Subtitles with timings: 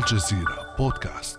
[0.00, 1.38] الجزيرة بودكاست.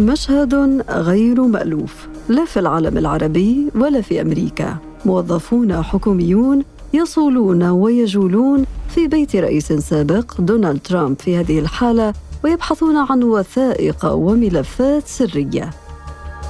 [0.00, 0.54] مشهد
[0.90, 4.76] غير مألوف لا في العالم العربي ولا في أمريكا.
[5.04, 6.64] موظفون حكوميون
[6.94, 12.14] يصولون ويجولون في بيت رئيس سابق دونالد ترامب في هذه الحالة
[12.44, 15.70] ويبحثون عن وثائق وملفات سرية.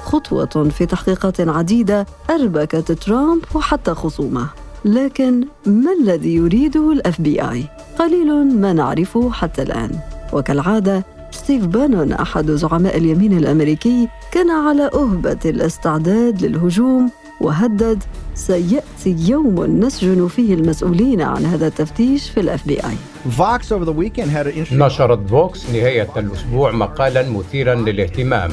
[0.04, 4.65] خطوة في تحقيقات عديدة أربكت ترامب وحتى خصومه.
[4.86, 7.64] لكن ما الذي يريده الأف بي آي؟
[7.98, 9.90] قليل ما نعرفه حتى الآن.
[10.32, 17.10] وكالعادة ستيف بانون أحد زعماء اليمين الأمريكي كان على أهبة الاستعداد للهجوم
[17.40, 18.02] وهدد
[18.34, 22.96] سيأتي يوم نسجن فيه المسؤولين عن هذا التفتيش في ال FBI.
[24.72, 28.50] نشرت فوكس نهاية الأسبوع مقالا مثيرا للاهتمام.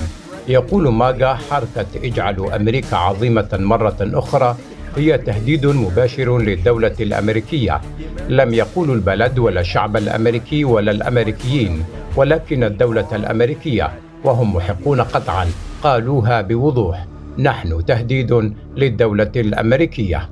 [0.47, 4.55] يقول MAGA حركة اجعلوا أمريكا عظيمة مرة أخرى
[4.97, 7.81] هي تهديد مباشر للدولة الأمريكية
[8.29, 11.83] لم يقول البلد ولا الشعب الأمريكي ولا الأمريكيين
[12.15, 13.91] ولكن الدولة الأمريكية
[14.23, 15.47] وهم محقون قطعا
[15.83, 17.07] قالوها بوضوح
[17.39, 20.29] نحن تهديد للدولة الأمريكية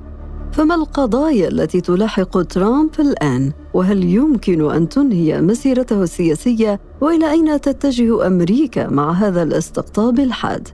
[0.52, 8.26] فما القضايا التي تلاحق ترامب الآن؟ وهل يمكن أن تنهي مسيرته السياسية؟ وإلى أين تتجه
[8.26, 10.68] أمريكا مع هذا الاستقطاب الحاد؟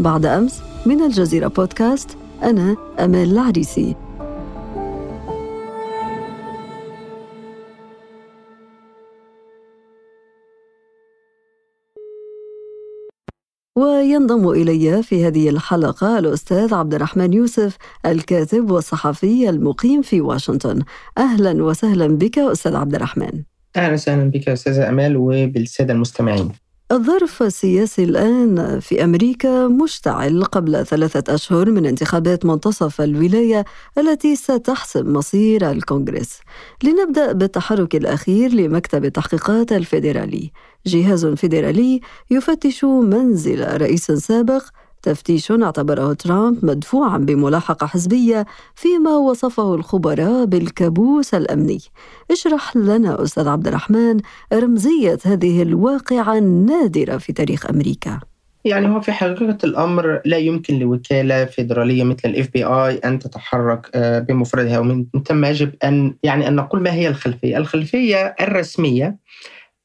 [0.00, 3.96] بعد أمس من الجزيرة بودكاست أنا أمال العريسي.
[13.76, 17.76] وينضم إلي في هذه الحلقة الأستاذ عبد الرحمن يوسف
[18.06, 20.82] الكاتب والصحفي المقيم في واشنطن.
[21.18, 23.42] أهلا وسهلا بك أستاذ عبد الرحمن.
[23.76, 26.52] أهلا وسهلا بك أستاذة أمال وبالسادة المستمعين.
[26.92, 33.64] الظرف السياسي الآن في أمريكا مشتعل قبل ثلاثة أشهر من انتخابات منتصف الولاية
[33.98, 36.40] التي ستحسم مصير الكونغرس.
[36.84, 40.50] لنبدأ بالتحرك الأخير لمكتب التحقيقات الفيدرالي،
[40.86, 42.00] جهاز فيدرالي
[42.30, 44.62] يفتش منزل رئيس سابق
[45.02, 51.78] تفتيش اعتبره ترامب مدفوعا بملاحقة حزبية فيما وصفه الخبراء بالكابوس الأمني.
[52.30, 54.20] اشرح لنا أستاذ عبد الرحمن
[54.52, 58.20] رمزية هذه الواقعة النادرة في تاريخ أمريكا.
[58.64, 64.18] يعني هو في حقيقة الأمر لا يمكن لوكالة فيدرالية مثل ال FBI أن تتحرك آه،
[64.18, 64.78] بمفردها.
[64.78, 69.16] ومن ثم يجب أن يعني أن نقول ما هي الخلفية؟ الخلفية الرسمية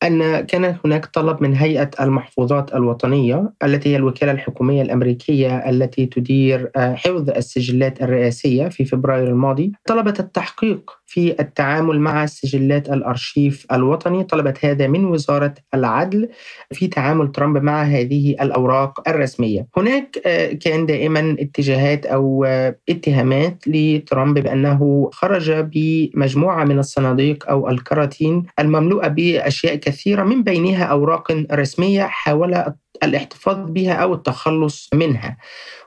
[0.03, 6.71] أن كان هناك طلب من هيئة المحفوظات الوطنية التي هي الوكالة الحكومية الأمريكية التي تدير
[6.75, 14.23] آه، حفظ السجلات الرئاسية في فبراير الماضي طلبت التحقيق في التعامل مع سجلات الأرشيف الوطني
[14.23, 16.29] طلبت هذا من وزارة العدل
[16.71, 19.67] في تعامل ترامب مع هذه الأوراق الرسمية.
[19.77, 27.69] هناك آه، كان دائما اتجاهات أو آه، اتهامات لترامب بأنه خرج بمجموعة من الصناديق أو
[27.69, 32.63] الكراتين المملوءة بأشياء كثيرة من بينها أوراق رسمية حاول
[33.03, 35.37] الاحتفاظ بها أو التخلص منها.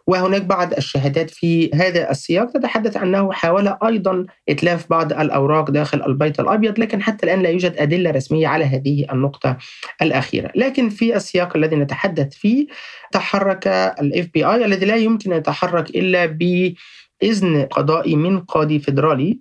[0.06, 2.52] وهناك بعض الشهادات في هذا السياق.
[2.52, 7.74] تتحدث أنه حاول أيضا إتلاف بعض الأوراق داخل البيت الأبيض لكن حتى الآن لا يوجد
[7.78, 9.56] أدلة رسمية على هذه النقطة
[10.02, 10.50] الأخيرة.
[10.54, 12.66] لكن في السياق الذي نتحدث فيه
[13.12, 13.66] تحرك
[14.00, 19.40] ال FBI الذي لا يمكن أن يتحرك إلا بإذن قضائي من قاضي فيدرالي.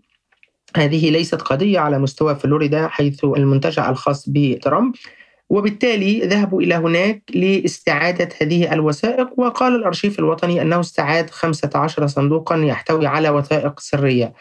[0.78, 4.96] هذه ليست قضية على مستوى فلوريدا حيث المنتجع الخاص بترامب.
[5.50, 13.08] وبالتالي ذهبوا إلى هناك لاستعادة هذه الوثائق وقال الأرشيف الوطني أنه استعاد 15 صندوقا يحتوي
[13.08, 14.34] على وثائق سرية.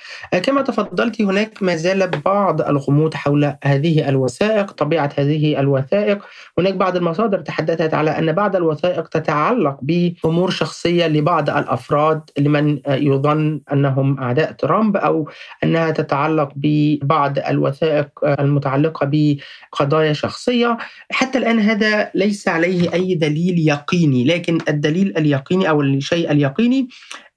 [0.43, 6.19] كما تفضلت هناك ما زال بعض الغموض حول هذه الوثائق طبيعة هذه الوثائق.
[6.59, 13.61] هناك بعض المصادر تحدثت على أن بعض الوثائق تتعلق بأمور شخصية لبعض الأفراد لمن يظن
[13.73, 15.29] أنهم أعداء ترامب أو
[15.65, 20.77] أنها تتعلق ببعض الوثائق المتعلقة بقضايا شخصية.
[21.11, 26.89] حتى الآن هذا ليس عليه أي دليل يقيني لكن الدليل اليقيني أو الشيء اليقيني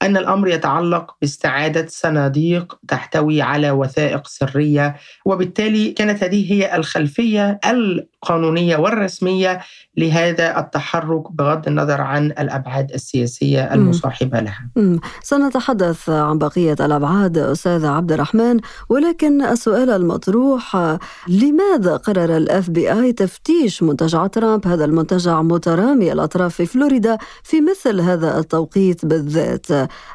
[0.01, 4.95] أن الأمر يتعلق باستعادة صناديق تحتوي على وثائق سرية
[5.25, 7.59] وبالتالي كانت هذه هي الخلفية
[8.23, 9.59] القانونية والرسمية
[9.97, 14.69] لهذا التحرك بغض النظر عن الأبعاد السياسية المصاحبة لها.
[15.23, 23.83] سنتحدث عن بقية الأبعاد أستاذ عبد الرحمن ولكن السؤال المطروح لماذا قرر ال FBI تفتيش
[23.83, 29.67] منتجع ترامب؟ هذا المنتجع مترامي الأطراف في فلوريدا في مثل هذا التوقيت بالذات.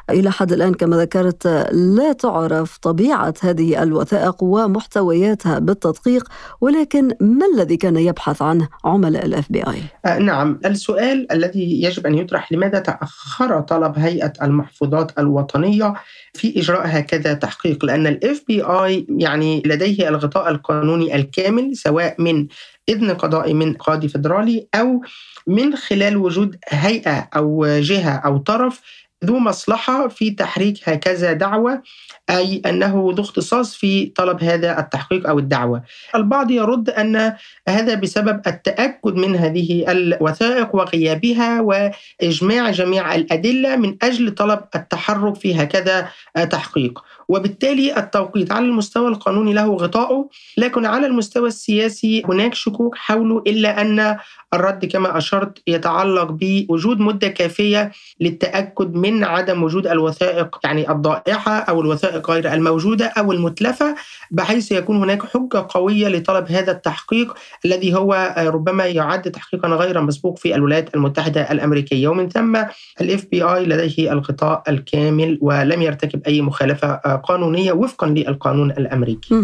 [0.09, 6.27] إلى حد الآن كما ذكرت لا تعرف طبيعة هذه الوثائق ومحتوياتها بالتدقيق
[6.61, 12.07] ولكن ما الذي كان كان يبحث عنه عملاء ال FBI آه نعم السؤال الذي يجب
[12.07, 15.93] أن يطرح لماذا تأخر طلب هيئة المحفوظات الوطنية
[16.33, 22.47] في إجراء هكذا تحقيق؟ لأن ال FBI يعني لديه الغطاء القانوني الكامل سواء من
[22.89, 25.01] إذن قضائي من قاضي فدرالي أو
[25.47, 28.81] من خلال وجود هيئة أو جهة أو طرف
[29.25, 31.81] ذو مصلحة في تحريك هكذا دعوة
[32.29, 35.83] أي أنه ذو اختصاص في طلب هذا التحقيق أو الدعوة.
[36.15, 37.33] البعض يرد أن
[37.69, 45.55] هذا بسبب التأكد من هذه الوثائق وغيابها وإجماع جميع الأدلة من أجل طلب التحرك في
[45.55, 46.07] هكذا
[46.49, 47.03] تحقيق.
[47.27, 53.81] وبالتالي التوقيت على المستوى القانوني له غطاؤه لكن على المستوى السياسي هناك شكوك حوله إلا
[53.81, 54.17] أن
[54.53, 61.81] الرد كما أشرت يتعلق بوجود مدة كافية للتأكد من عدم وجود الوثائق يعني الضائعة أو
[61.81, 63.95] الوثائق غير الموجودة أو المتلفة
[64.31, 67.33] بحيث يكون هناك حجة قوية لطلب هذا التحقيق
[67.65, 72.55] الذي هو ربما يعد تحقيقا غير مسبوق في الولايات المتحدة الأمريكية ومن ثم
[73.01, 79.35] الاف بي اي لديه الغطاء الكامل ولم يرتكب أي مخالفة قانونية وفقا للقانون الأمريكي.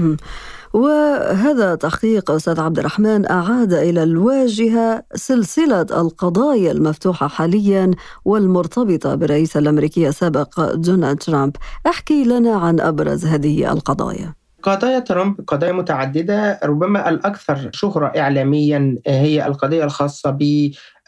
[0.73, 7.91] وهذا تحقيق أستاذ عبد الرحمن أعاد إلى الواجهة سلسلة القضايا المفتوحة حاليا
[8.25, 11.56] والمرتبطة بالرئيس الامريكي السابق دونالد ترامب،
[11.88, 14.33] احكي لنا عن أبرز هذه القضايا.
[14.63, 20.38] قضايا ترامب قضايا متعددة ربما الأكثر شهرة إعلاميا هي القضية الخاصة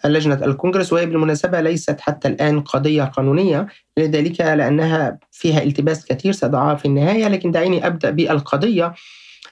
[0.06, 3.68] لجنة الكونغرس وهي بالمناسبة ليست حتى الآن قضية قانونية
[3.98, 8.94] لذلك لأنها فيها التباس كثير سأضعها في النهاية لكن دعيني أبدأ بالقضية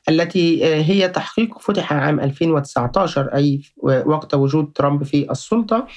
[0.10, 3.62] التي هي تحقيق فتح عام 2019 أي
[4.06, 5.88] وقت وجود ترامب في السلطة.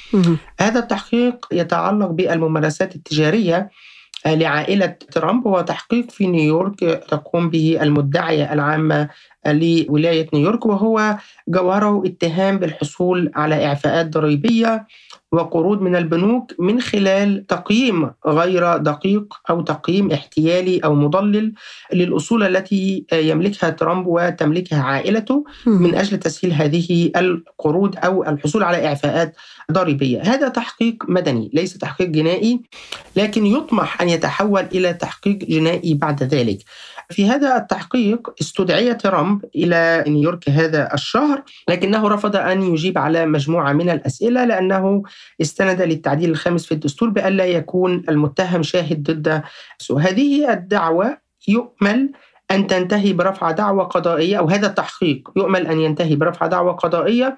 [0.61, 3.71] هذا التحقيق يتعلق بالممارسات التجارية
[4.27, 9.09] لعائلة ترامب هو تحقيق في نيويورك تقوم به المدعية العامة
[9.46, 11.17] لولاية نيويورك وهو
[11.49, 14.87] جوهره اتهام بالحصول على إعفاءات ضريبية
[15.32, 21.52] وقروض من البنوك من خلال تقييم غير دقيق أو تقييم احتيالي أو مضلل
[21.93, 29.37] للأصول التي يملكها ترامب وتملكها عائلته من أجل تسهيل هذه القروض أو الحصول على إعفاءات
[29.73, 32.61] ضريبية، هذا تحقيق مدني ليس تحقيق جنائي
[33.17, 36.58] لكن يطمح أن يتحول إلى تحقيق جنائي بعد ذلك.
[37.11, 43.73] في هذا التحقيق استدعي ترامب إلى نيويورك هذا الشهر لكنه رفض أن يجيب على مجموعة
[43.73, 45.03] من الأسئلة لأنه
[45.41, 49.43] استند للتعديل الخامس في الدستور بألا يكون المتهم شاهد ضد
[49.99, 52.13] هذه الدعوة يؤمل
[52.51, 57.37] أن تنتهي برفع دعوة قضائية أو هذا التحقيق يؤمل أن ينتهي برفع دعوة قضائية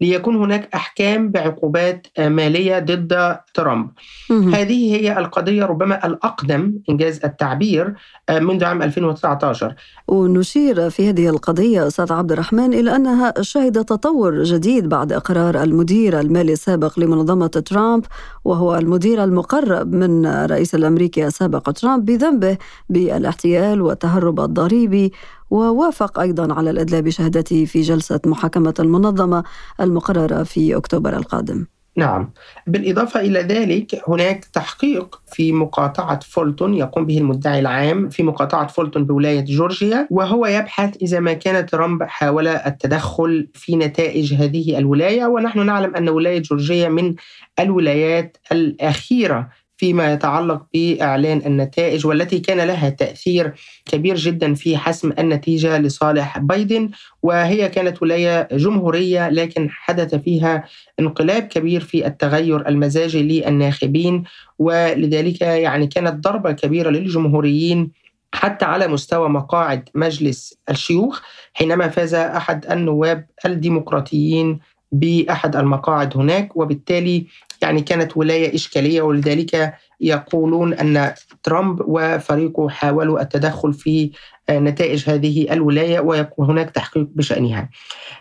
[0.00, 3.90] ليكون هناك أحكام بعقوبات مالية ضد ترامب.
[4.30, 7.94] هذه هي القضية ربما الأقدم إنجاز التعبير
[8.28, 9.74] آه، منذ عام 2019.
[10.08, 16.20] ونشير في هذه القضية أستاذ عبد الرحمن إلى أنها شهدت تطور جديد بعد إقرار المدير
[16.20, 18.04] المالي السابق لمنظمة ترامب
[18.44, 22.56] وهو المدير المقرب من الرئيس الأمريكي السابق ترامب بذنبه
[22.88, 25.12] بالإحتيال والتهرب الضريبي
[25.50, 29.44] ووافق أيضا على الإدلاء بشهادته في جلسة محاكمة المنظمة
[29.80, 31.66] المقررة في أكتوبر القادم.
[31.96, 32.32] نعم.
[32.66, 39.04] بالإضافة إلى ذلك هناك تحقيق في مقاطعة فولتون يقوم به المدعي العام في مقاطعة فولتون
[39.04, 45.26] بولاية جورجيا وهو يبحث إذا ما كان ترامب حاول التدخل في نتائج هذه الولاية.
[45.26, 47.14] ونحن نعلم أن ولاية جورجيا من
[47.60, 49.48] الولايات الأخيرة
[49.84, 53.54] فيما يتعلق بإعلان النتائج والتي كان لها تأثير
[53.86, 56.90] كبير جدا في حسم النتيجة لصالح بايدن
[57.22, 60.64] وهي كانت ولاية جمهورية لكن حدث فيها
[61.00, 64.24] انقلاب كبير في التغير المزاجي للناخبين
[64.58, 67.90] ولذلك يعني كانت ضربة كبيرة للجمهوريين
[68.34, 71.20] حتى على مستوى مقاعد مجلس الشيوخ
[71.54, 74.58] حينما فاز أحد النواب الديمقراطيين
[74.94, 77.26] بأحد المقاعد هناك وبالتالي
[77.62, 84.10] يعني كانت ولاية إشكالية ولذلك يقولون أن ترامب وفريقه حاولوا التدخل في
[84.50, 86.00] نتائج هذه الولاية
[86.36, 87.68] وهناك تحقيق بشأنها.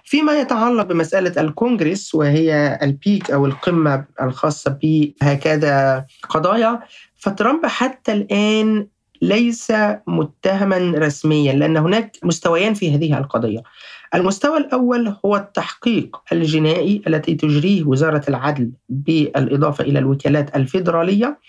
[0.03, 6.79] فيما يتعلق بمسألة الكونغرس وهي البيك أو القمة الخاصة بهكذا قضايا
[7.17, 8.87] فترامب حتى الآن
[9.23, 9.73] ليس
[10.07, 13.63] متهما رسميا لأن هناك مستويان في هذه القضية.
[14.15, 21.39] المستوى الأول هو التحقيق الجنائي التي تجريه وزارة العدل بالإضافة إلى الوكالات الفيدرالية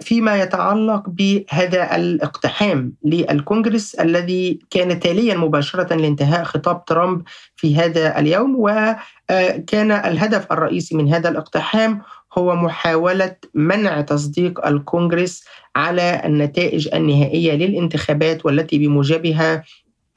[0.00, 7.22] فيما يتعلق بهذا الاقتحام للكونغرس الذي كان تاليا مباشرة لانتهاء خطاب ترامب
[7.56, 12.02] في هذا اليوم وكان الهدف الرئيسي من هذا الاقتحام
[12.38, 15.44] هو محاولة منع تصديق الكونغرس
[15.76, 19.64] على النتائج النهائية للانتخابات والتي بموجبها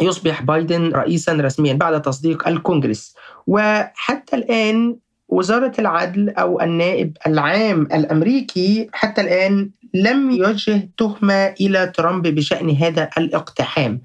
[0.01, 3.15] يصبح بايدن رئيسا رسميا بعد تصديق الكونغرس.
[3.47, 4.95] وحتى الآن
[5.27, 13.09] وزارة العدل أو النائب العام الأمريكي حتى الآن لم يوجه تهمة إلى ترامب بشأن هذا
[13.17, 14.01] الاقتحام.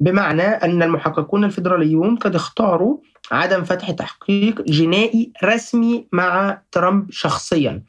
[0.00, 2.98] بمعنى أن المحققون الفيدراليون قد اختاروا
[3.32, 7.82] عدم فتح تحقيق جنائي رسمي مع ترامب شخصيا.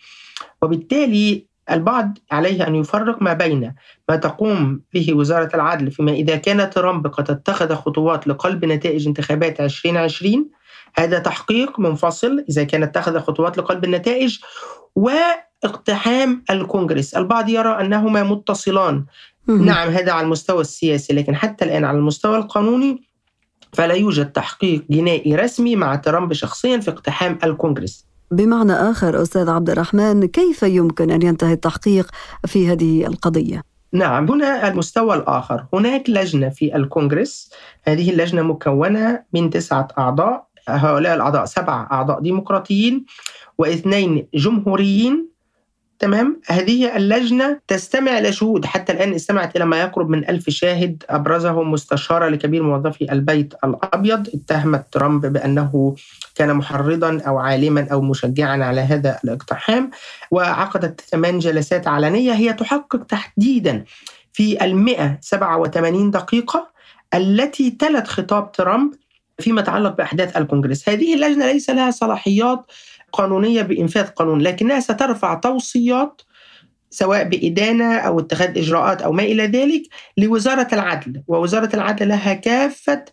[0.61, 3.73] وبالتالي البعض عليه أن يفرق ما بين
[4.09, 9.61] ما تقوم به وزارة العدل فيما إذا كان ترامب قد اتخذ خطوات لقلب نتائج انتخابات
[9.61, 10.49] 2020
[10.95, 14.37] هذا تحقيق منفصل إذا كان اتخذ خطوات لقلب النتائج
[14.95, 17.13] واقتحام الكونغرس.
[17.15, 19.05] البعض يرى أنهما متصلان.
[19.47, 23.07] نعم هذا على المستوى السياسي لكن حتى الآن على المستوى القانوني
[23.73, 28.05] فلا يوجد تحقيق جنائي رسمي مع ترامب شخصيا في اقتحام الكونغرس.
[28.31, 32.11] بمعنى آخر أستاذ عبد الرحمن كيف يمكن أن ينتهي التحقيق
[32.45, 33.61] في هذه القضية؟
[33.93, 35.65] نعم هنا المستوى الآخر.
[35.73, 37.51] هناك لجنة في الكونغرس.
[37.83, 40.47] هذه اللجنة مكونة من تسعة أعضاء.
[40.69, 43.05] هؤلاء الأعضاء سبع أعضاء ديمقراطيين
[43.57, 45.29] واثنين جمهوريين.
[45.99, 51.71] تمام؟ هذه اللجنة تستمع لشهود حتى الآن استمعت إلى ما يقرب من ألف شاهد أبرزهم
[51.71, 55.95] مستشارة لكبير موظفي البيت الأبيض اتهمت ترامب بأنه
[56.35, 59.91] كان محرضا أو عالما أو مشجعا على هذا الاقتحام
[60.31, 63.83] وعقدت ثمان جلسات علنية هي تحقق تحديدا
[64.33, 66.71] في المئة سبعة وثمانين دقيقة
[67.13, 68.93] التي تلت خطاب ترامب
[69.39, 70.89] فيما يتعلق بأحداث الكونغرس.
[70.89, 72.65] هذه اللجنة ليس لها صلاحيات
[73.11, 76.21] قانونية بإنفاذ قانون لكنها سترفع توصيات
[76.89, 79.81] سواء بإدانة أو اتخاذ إجراءات أو ما إلى ذلك
[80.17, 83.05] لوزارة العدل ووزارة العدل لها كافة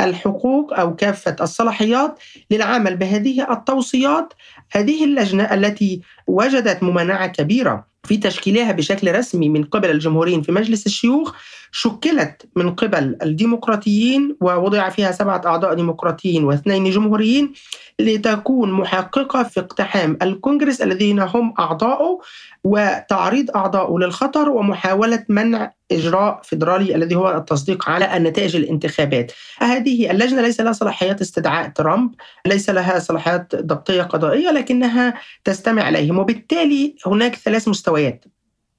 [0.00, 2.18] الحقوق أو كافة الصلاحيات
[2.50, 4.34] للعمل بهذه التوصيات
[4.72, 10.86] هذه اللجنة التي وجدت ممانعة كبيرة في تشكيلها بشكل رسمي من قبل الجمهوريين في مجلس
[10.86, 11.34] الشيوخ
[11.76, 17.52] شكلت من قبل الديمقراطيين ووضع فيها سبعة أعضاء ديمقراطيين واثنين جمهوريين
[18.00, 22.20] لتكون محققة في اقتحام الكونغرس الذين هم أعضاؤه
[22.64, 29.32] وتعريض أعضائه للخطر ومحاولة منع إجراء فيدرالي الذي هو التصديق على النتائج الانتخابات.
[29.58, 32.14] هذه اللجنة ليس لها صلاحيات استدعاء ترامب
[32.46, 35.14] ليس لها صلاحيات ضبطية قضائية لكنها
[35.44, 38.24] تستمع إليهم وبالتالي هناك ثلاث مستويات.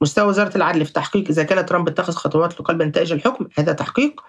[0.01, 4.21] مستوى وزارة العدل في تحقيق إذا كان ترامب اتخذ خطوات لقلب نتائج الحكم هذا تحقيق.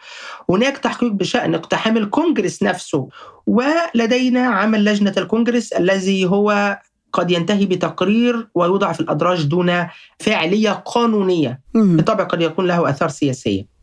[0.50, 3.08] هناك تحقيق بشأن اقتحام الكونغرس نفسه
[3.46, 6.78] ولدينا عمل لجنة الكونغرس الذي هو
[7.12, 9.86] قد ينتهي بتقرير ويوضع في الأدراج دون
[10.18, 11.60] فاعلية قانونية.
[11.96, 13.75] بالطبع قد يكون له أثار سياسية.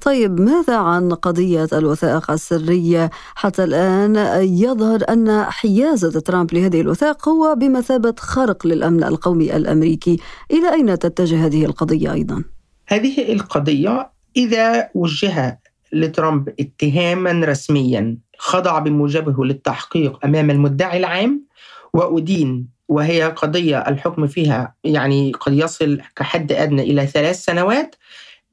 [0.00, 7.54] طيب ماذا عن قضية الوثائق السرية؟ حتى الآن يظهر أن حيازة ترامب لهذه الوثائق هو
[7.54, 10.16] بمثابة خرق للأمن القومي الأمريكي.
[10.50, 12.44] إلى أين تتجه هذه القضية أيضا؟
[12.86, 15.58] هذه القضية إذا وجه
[15.92, 21.44] لترامب اتهاما رسميا خضع بموجبه للتحقيق أمام المدعي العام
[21.94, 27.94] وأدين وهي قضية الحكم فيها يعني قد يصل كحد أدنى إلى ثلاث سنوات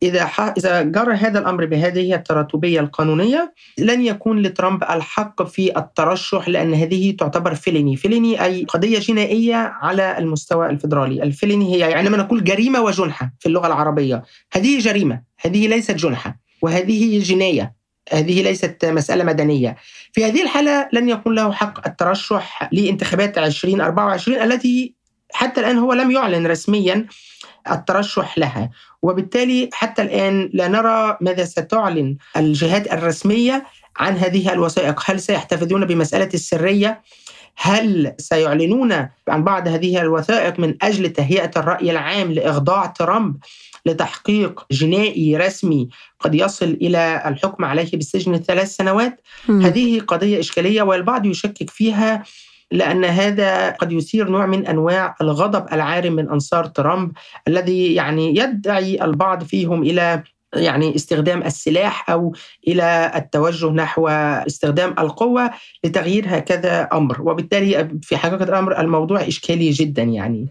[0.03, 0.23] إذا
[0.57, 7.11] إذا جرى هذا الأمر بهذه التراتبية القانونية لن يكون لترامب الحق في الترشح لأن هذه
[7.11, 7.95] تعتبر فيليني.
[7.95, 11.23] فيليني أي قضية جنائية على المستوى الفيدرالي.
[11.23, 14.23] الفيليني هي يعني ما نقول جريمة وجنحة في اللغة العربية.
[14.53, 17.75] هذه جريمة هذه ليست جنحة وهذه جناية.
[18.11, 19.75] هذه ليست مسألة مدنية.
[20.11, 24.95] في هذه الحالة لن يكون له حق الترشح لانتخابات 2024 التي
[25.33, 27.07] حتى الآن هو لم يعلن رسميا
[27.71, 28.69] الترشح لها.
[29.01, 33.65] وبالتالي حتى الآن لا نرى ماذا ستعلن الجهات الرسمية
[33.97, 35.01] عن هذه الوثائق.
[35.05, 37.01] هل سيحتفظون بمسألة السرية؟
[37.57, 38.91] هل سيعلنون
[39.27, 43.35] عن بعض هذه الوثائق من أجل تهيئة الرأي العام لإخضاع ترامب
[43.85, 49.61] لتحقيق جنائي رسمي قد يصل إلى الحكم عليه بالسجن ثلاث سنوات؟ م.
[49.61, 52.23] هذه قضية إشكالية والبعض يشكك فيها
[52.71, 57.11] لأن هذا قد يثير نوع من أنواع الغضب العارم من أنصار ترامب
[57.47, 60.23] الذي يعني يدعي البعض فيهم إلى
[60.55, 62.33] يعني استخدام السلاح أو
[62.67, 65.51] إلى التوجه نحو استخدام القوة
[65.83, 67.21] لتغيير هكذا أمر.
[67.21, 70.47] وبالتالي في حقيقة الأمر الموضوع إشكالي جدا يعني.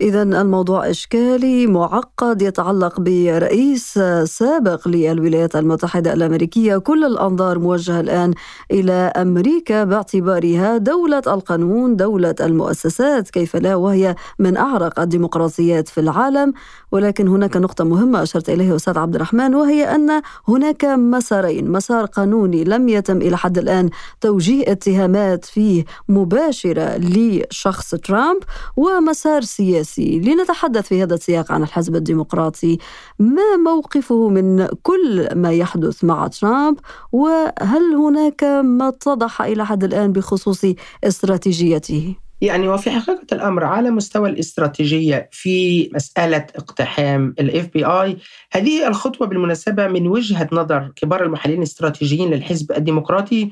[0.00, 6.76] إذا الموضوع إشكالي معقد يتعلق برئيس سابق للولايات المتحدة الأمريكية.
[6.78, 8.34] كل الأنظار موجهة الآن
[8.70, 16.52] إلى أمريكا باعتبارها دولة القانون دولة المؤسسات كيف لا وهي من أعرق الديمقراطيات في العالم.
[16.92, 22.64] ولكن هناك نقطة مهمة أشرت إليها أستاذ عبد الرحمن وهي أن هناك مسارين مسار قانوني
[22.64, 23.90] لم يتم إلى حد الآن
[24.20, 28.42] توجيه اتهامات فيه مباشرة لشخص ترامب
[28.76, 30.20] ومسار مسار سياسي.
[30.20, 32.78] لنتحدث في هذا السياق عن الحزب الديمقراطي.
[33.18, 36.78] ما موقفه من كل ما يحدث مع ترامب؟
[37.12, 40.64] وهل هناك ما اتضح إلى حد الآن بخصوص
[41.04, 48.16] استراتيجيته؟ يعني وفي حقيقة الأمر على مستوى الاستراتيجية في مسألة اقتحام ال FBI
[48.52, 53.50] هذه الخطوة بالمناسبة من وجهة نظر كبار المحللين الاستراتيجيين للحزب الديمقراطي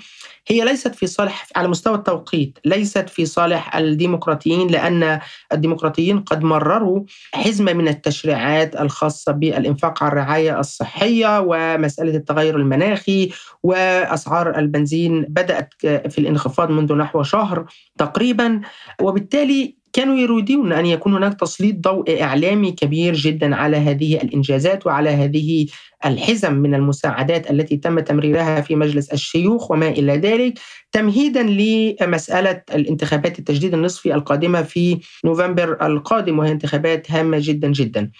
[0.48, 5.20] هي ليست في صالح على مستوى التوقيت ليست في صالح الديمقراطيين لأن
[5.52, 13.30] الديمقراطيين قد مرروا حزمة من التشريعات الخاصة بالإنفاق على الرعاية الصحية ومسألة التغير المناخي
[13.62, 17.66] وأسعار البنزين بدأت في الانخفاض منذ نحو شهر
[17.98, 18.60] تقريبا.
[19.02, 25.10] وبالتالي كانوا يريدون أن يكون هناك تسليط ضوء إعلامي كبير جدا على هذه الإنجازات وعلى
[25.10, 25.66] هذه
[26.06, 30.58] الحزم من المساعدات التي تم تمريرها في مجلس الشيوخ وما إلى ذلك
[30.92, 38.10] تمهيدا لمسألة الانتخابات التجديد النصفي القادمة في نوفمبر القادم وهي انتخابات هامة جدا جدا.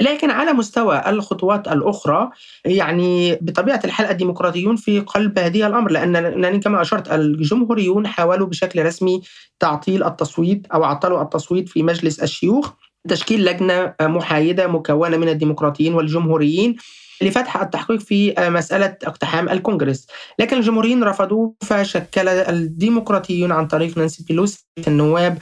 [0.00, 2.30] لكن على مستوى الخطوات الأخرى
[2.64, 9.22] يعني بطبيعة الحال الديمقراطيون في قلب هذه الأمر لأن كما أشرت الجمهوريون حاولوا بشكل رسمي
[9.60, 12.72] تعطيل التصويت أو عطلوا التصويت في مجلس الشيوخ
[13.06, 16.76] تشكيل لجنة محايدة مكونة من الديمقراطيين والجمهوريين
[17.22, 20.06] لفتح التحقيق في مسألة اقتحام الكونغرس.
[20.38, 25.38] لكن الجمهوريين رفضوا فشكل الديمقراطيون عن طريق نانسي بيلوسي النواب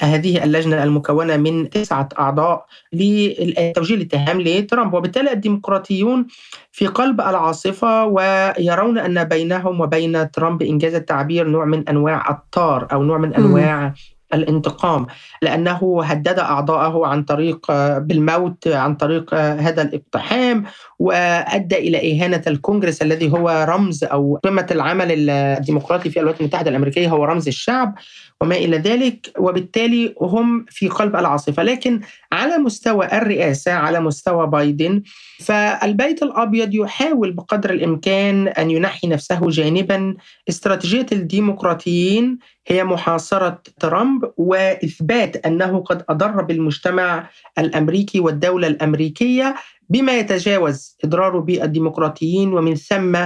[0.00, 4.94] هذه اللجنة المكونة من تسعة أعضاء لتوجيه الاتهام لترامب.
[4.94, 6.26] وبالتالي الديمقراطيون
[6.72, 13.02] في قلب العاصفة ويرون أن بينهم وبين ترامب إنجاز التعبير نوع من أنواع الطار أو
[13.02, 13.94] نوع من أنواع
[14.34, 15.06] الانتقام
[15.42, 20.64] لأنه هدد اعضائه عن طريق بالموت عن طريق هذا الإقتحام
[20.98, 27.08] وأدى إلى إهانة الكونغرس الذي هو رمز أو قمة العمل الديمقراطي في الولايات المتحدة الأمريكية
[27.08, 27.94] هو رمز الشعب.
[28.42, 31.62] وما إلى ذلك وبالتالي هم في قلب العاصفة.
[31.62, 32.00] لكن
[32.32, 35.02] على مستوى الرئاسة على مستوى بايدن
[35.40, 40.14] فالبيت الأبيض يحاول بقدر الإمكان أن ينحي نفسه جانبا.
[40.48, 47.28] استراتيجية الديمقراطيين هي محاصرة ترامب وإثبات أنه قد أضر بالمجتمع
[47.58, 49.54] الأمريكي والدولة الأمريكية
[49.88, 53.18] بما يتجاوز إضراره بالديمقراطيين ومن ثم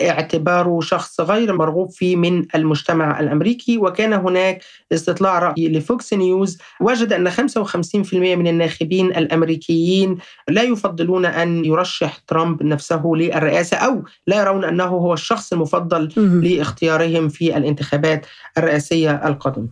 [0.00, 7.12] اعتباره شخص غير مرغوب فيه من المجتمع الأمريكي وكان هناك استطلاع رأي لفوكس نيوز وجد
[7.12, 7.36] أن 55%
[8.14, 15.12] من الناخبين الأمريكيين لا يفضلون أن يرشح ترامب نفسه للرئاسة أو لا يرون أنه هو
[15.12, 18.26] الشخص المفضل لاختيارهم في الانتخابات
[18.58, 19.66] الرئاسية القادمة.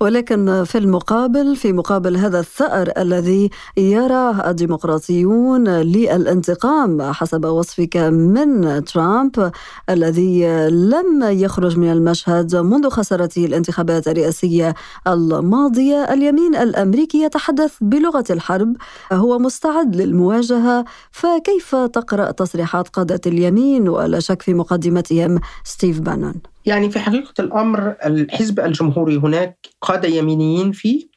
[0.00, 9.47] ولكن في المقابل في مقابل هذا الثأر الذي يراه الديمقراطيون للانتقام حسب وصفك من ترامب
[9.90, 14.74] الذي لم يخرج من المشهد منذ خسارته الانتخابات الرئاسية
[15.06, 16.04] الماضية.
[16.12, 18.76] اليمين الأمريكي يتحدث بلغة الحرب.
[19.12, 26.34] هو مستعد للمواجهة فكيف تقرأ تصريحات قادة اليمين؟ ولا شك في مقدمتهم ستيف بانون.
[26.66, 31.08] يعني في حقيقة الأمر الحزب الجمهوري هناك قادة يمينيين فيه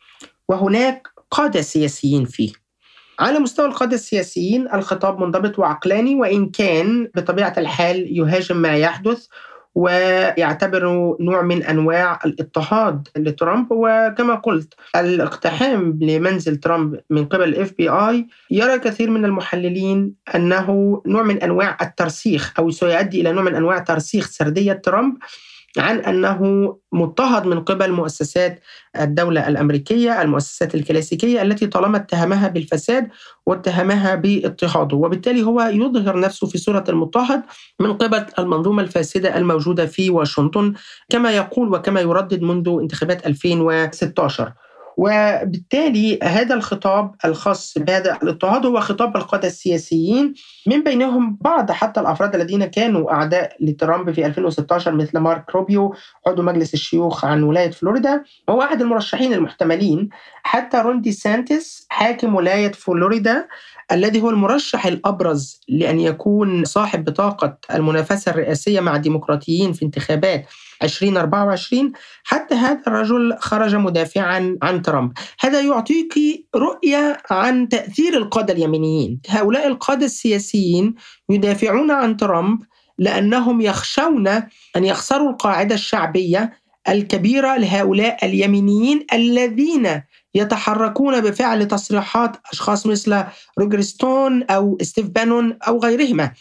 [0.49, 2.60] وهناك قادة سياسيين فيه.
[3.21, 9.27] على مستوى القادة السياسيين الخطاب منضبط وعقلاني وإن كان بطبيعة الحال يهاجم ما يحدث
[9.75, 13.67] ويعتبره نوع من أنواع الاضطهاد لترامب.
[13.71, 21.23] وكما قلت الاقتحام لمنزل ترامب من قبل ال FBI يرى كثير من المحللين أنه نوع
[21.23, 25.17] من أنواع الترسيخ أو سيؤدي إلى نوع من أنواع ترسيخ سردية ترامب.
[25.77, 28.59] عن أنه مضطهد من قبل مؤسسات
[28.99, 33.09] الدولة الأمريكية، المؤسسات الكلاسيكية التي طالما اتهمها بالفساد
[33.45, 37.41] واتهمها باضطهاده، وبالتالي هو يظهر نفسه في صورة المضطهد
[37.79, 40.73] من قبل المنظومة الفاسدة الموجودة في واشنطن
[41.09, 44.53] كما يقول وكما يردد منذ انتخابات 2016.
[44.97, 50.33] وبالتالي هذا الخطاب الخاص بهذا الاضطهاد هو خطاب القادة السياسيين
[50.67, 55.95] من بينهم بعض حتى الأفراد الذين كانوا أعداء لترامب في 2016 مثل ماركو روبيو
[56.27, 60.09] عضو مجلس الشيوخ عن ولاية فلوريدا هو أحد المرشحين المحتملين
[60.43, 63.47] حتى رون ديسانتس حاكم ولاية فلوريدا
[63.91, 70.45] الذي هو المرشح الأبرز لأن يكون صاحب بطاقة المنافسة الرئاسية مع الديمقراطيين في انتخابات
[70.83, 71.91] 2024
[72.23, 75.11] حتى هذا الرجل خرج مدافعا عن ترامب.
[75.39, 76.13] هذا يعطيك
[76.55, 79.19] رؤية عن تأثير القادة اليمينيين.
[79.29, 80.95] هؤلاء القادة السياسيين
[81.29, 82.59] يدافعون عن ترامب
[82.99, 84.27] لأنهم يخشون
[84.75, 90.01] أن يخسروا القاعدة الشعبية الكبيرة لهؤلاء اليمينيين الذين
[90.35, 93.23] يتحركون بفعل تصريحات أشخاص مثل
[93.59, 96.31] روجر ستون أو ستيف بانون أو غيرهما.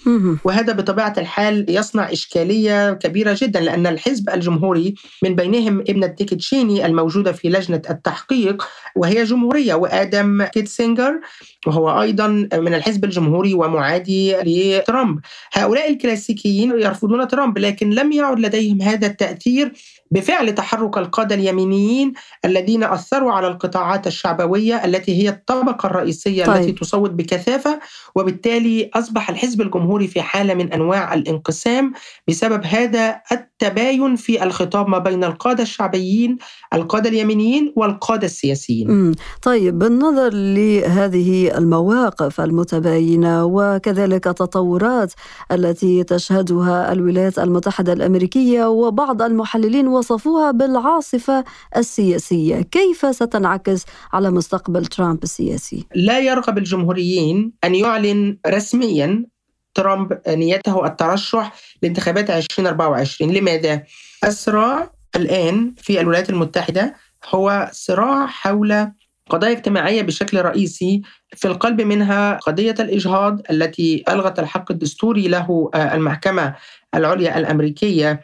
[0.45, 6.87] وهذا بطبيعة الحال يصنع إشكالية كبيرة جدا لأن الحزب الجمهوري من بينهم ابنة ديك تشيني
[6.87, 11.21] الموجودة في لجنة التحقيق وهي جمهورية وآدم كينزينجر
[11.67, 15.21] وهو أيضا من الحزب الجمهوري ومعادي لترامب.
[15.53, 19.73] هؤلاء الكلاسيكيين يرفضون ترامب لكن لم يعد لديهم هذا التأثير
[20.11, 22.13] بفعل تحرك القادة اليمينيين
[22.45, 26.57] الذين أثروا على القطاعات الشعبوية التي هي الطبقة الرئيسية طيب.
[26.57, 27.81] التي تصوت بكثافة
[28.15, 31.93] وبالتالي أصبح الحزب الجمهوري في حالة من أنواع الانقسام
[32.29, 36.39] بسبب هذا التباين في الخطاب ما بين القادة الشعبيين
[36.75, 39.15] القادة اليمينيين والقادة السياسيين.
[39.43, 45.13] طيب بالنظر لهذه المواقف المتباينة وكذلك التطورات
[45.53, 51.45] التي تشهدها الولايات المتحدة الأمريكية وبعض المحللين وصفوها بالعاصفة
[51.77, 59.27] السياسية كيف ستنعكس على مستقبل ترامب السياسي؟ لا يرغب الجمهوريين أن يعلن رسميا
[59.75, 63.83] ترامب نيته الترشح لانتخابات 2024 لماذا؟
[64.25, 66.95] الصراع الآن في الولايات المتحدة
[67.29, 68.93] هو صراع حول
[69.31, 71.03] قضايا اجتماعية بشكل رئيسي
[71.37, 76.55] في القلب منها قضية الإجهاض التي ألغت الحق الدستوري له آه، المحكمة
[76.95, 78.21] العليا الأمريكية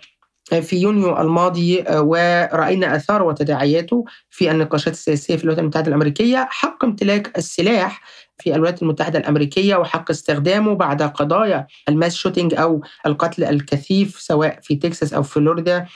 [0.63, 6.85] في يونيو الماضي آه، ورأينا آثار وتداعياته في النقاشات السياسية في الولايات المتحدة الأمريكية حق
[6.85, 8.03] امتلاك السلاح
[8.39, 14.59] في الولايات المتحدة الأمريكية وحق استخدامه بعد قضايا ال mass shooting أو القتل الكثيف سواء
[14.63, 15.87] في تكساس أو فلوريدا.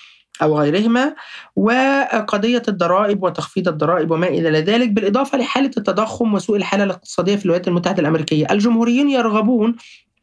[0.43, 1.15] أو غيرهما
[1.57, 7.69] وقضية الضرائب وتخفيض الضرائب وما إلى ذلك بالإضافة لحالة التضخم وسوء الحالة الاقتصادية في الولايات
[7.69, 8.47] المتحدة الأمريكية.
[8.51, 9.77] الجمهوريين يرغبون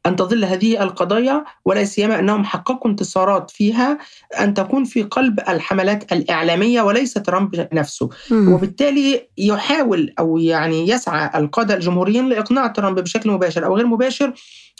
[0.08, 3.98] أن تظل هذه القضايا ولا سيما أنهم حققوا انتصارات فيها
[4.40, 8.54] أن تكون في قلب الحملات الإعلامية وليس ترامب نفسه مم.
[8.54, 14.34] وبالتالي يحاول أو يعني يسعى القادة الجمهوريين لإقناع ترامب بشكل مباشر أو غير مباشر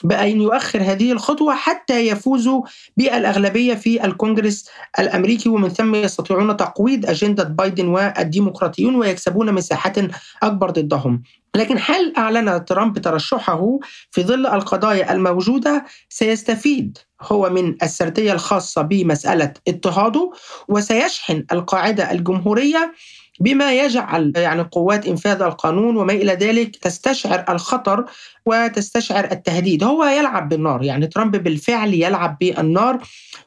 [0.04, 2.62] بأن يؤخر هذه الخطوة حتى يفوزوا
[2.98, 9.98] بالأغلبية في الكونغرس الأمريكي ومن ثم يستطيعون تقويض أجندة بايدن والديمقراطيون ويكسبون مساحات
[10.44, 11.24] أكبر ضدهم
[11.58, 13.80] لكن هل أعلن ترامب ترشحه
[14.12, 16.98] في ظل القضايا الموجودة؟ سيستفيد.
[17.22, 20.32] هو من السردية الخاصة بمسألة اضطهاده
[20.68, 22.94] وسيشحن القاعدة الجمهورية
[23.40, 28.06] بما يجعل يعني قوات إنفاذ القانون وما إلى ذلك تستشعر الخطر
[28.46, 29.84] وتستشعر التهديد.
[29.84, 33.00] هو يلعب بالنار يعني ترامب بالفعل يلعب بالنار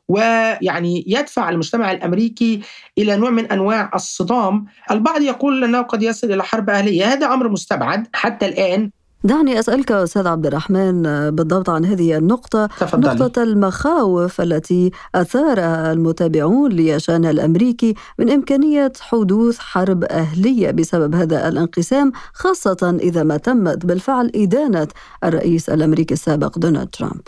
[0.09, 2.61] ويعني يدفع المجتمع الأمريكي
[2.99, 4.67] إلى نوع من أنواع الصدام.
[4.91, 7.13] البعض يقول انه قد يصل إلى حرب أهلية.
[7.13, 8.91] هذا أمر مستبعد حتى الآن.
[9.25, 13.01] دعني أسألك أستاذ عبد الرحمن بالضبط عن هذه النقطة تفضل.
[13.01, 22.13] نقطة المخاوف التي أثارها المتابعون للشأن الأمريكي من إمكانية حدوث حرب أهلية بسبب هذا الانقسام
[22.33, 24.89] خاصة إذا ما تمت بالفعل إدانة
[25.25, 27.21] الرئيس الأمريكي السابق دونالد ترامب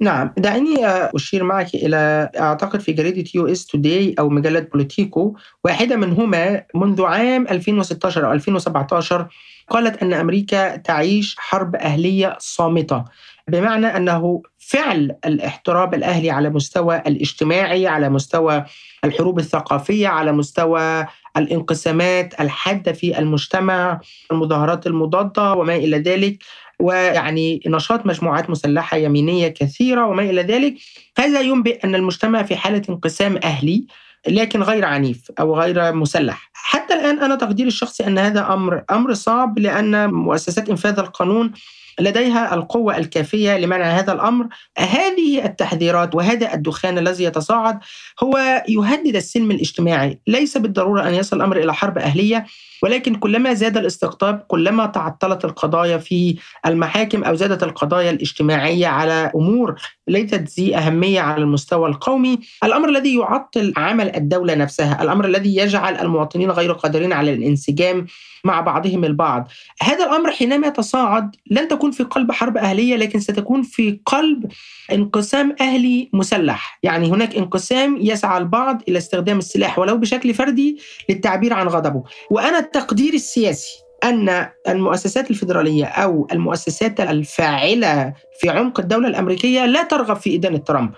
[0.00, 6.62] نعم دعني أشير معك إلى أعتقد في جريدة USA Today أو مجلة Politico واحدة منهما
[6.74, 9.28] منذ عام 2016 أو 2017
[9.68, 13.04] قالت أن أمريكا تعيش حرب أهلية صامتة
[13.48, 18.64] بمعنى أنه فعل الاحتراب الأهلي على مستوى الاجتماعي على مستوى
[19.04, 24.00] الحروب الثقافية على مستوى الانقسامات الحادة في المجتمع
[24.32, 26.42] المظاهرات المضادة وما إلى ذلك.
[26.80, 30.74] ويعني نشاط مجموعات مسلحة يمينية كثيرة وما إلى ذلك
[31.18, 33.86] هذا ينبئ أن المجتمع في حالة انقسام أهلي
[34.28, 36.50] لكن غير عنيف أو غير مسلح.
[36.52, 41.52] حتى الآن أنا تقديري الشخصي أن هذا أمر أمر صعب لأن مؤسسات إنفاذ القانون
[42.00, 44.46] لديها القوة الكافية لمنع هذا الأمر
[44.78, 47.78] هذه التحذيرات وهذا الدخان الذي يتصاعد
[48.22, 52.46] هو يهدد السلم الاجتماعي ليس بالضرورة أن يصل الأمر إلى حرب أهلية
[52.82, 59.74] ولكن كلما زاد الاستقطاب كلما تعطلت القضايا في المحاكم أو زادت القضايا الاجتماعية على أمور
[60.08, 65.96] ليست ذي أهمية على المستوى القومي، الأمر الذي يعطل عمل الدولة نفسها، الأمر الذي يجعل
[65.96, 68.06] المواطنين غير قادرين على الانسجام
[68.44, 69.48] مع بعضهم البعض.
[69.82, 74.46] هذا الأمر حينما يتصاعد لن تكون في قلب حرب أهلية لكن ستكون في قلب
[74.92, 81.52] انقسام أهلي مسلح، يعني هناك انقسام يسعى البعض إلى استخدام السلاح ولو بشكل فردي للتعبير
[81.52, 89.66] عن غضبه، وأنا التقدير السياسي أن المؤسسات الفيدرالية أو المؤسسات الفاعلة في عمق الدولة الأمريكية
[89.66, 90.90] لا ترغب في إدانة ترامب.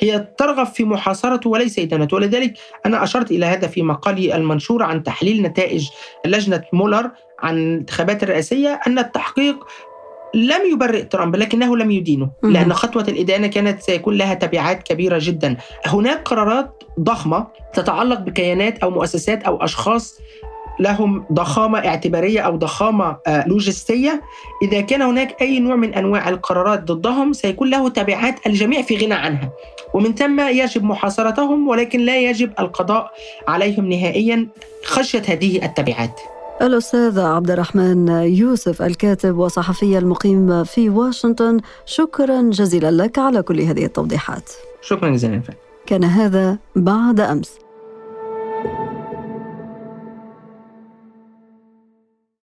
[0.00, 2.14] هي ترغب في محاصرته وليس إدانته.
[2.14, 2.54] ولذلك
[2.86, 5.88] أنا أشرت إلى هذا في مقالي المنشور عن تحليل نتائج
[6.26, 9.64] لجنة مولر عن الانتخابات الرئاسية أن التحقيق
[10.36, 15.56] لم يبرئ ترامب لكنه لم يدينه لأن خطوة الإدانة كانت سيكون لها تبعات كبيرة جدا.
[15.86, 20.18] هناك قرارات ضخمة تتعلق بكيانات أو مؤسسات أو أشخاص
[20.80, 24.22] لهم ضخامة اعتبارية أو ضخامة آه، لوجستية.
[24.62, 29.14] إذا كان هناك أي نوع من أنواع القرارات ضدهم سيكون له تبعات الجميع في غنى
[29.14, 29.50] عنها.
[29.94, 33.10] ومن ثم يجب محاصرتهم ولكن لا يجب القضاء
[33.48, 34.48] عليهم نهائيا
[34.84, 36.20] خشية هذه التبعات.
[36.62, 41.60] الأستاذ عبد الرحمن يوسف الكاتب وصحفي المقيم في واشنطن.
[41.86, 44.50] شكرا جزيلا لك على كل هذه التوضيحات.
[44.82, 45.42] شكرا جزيلا.
[45.86, 47.65] كان هذا بعد أمس.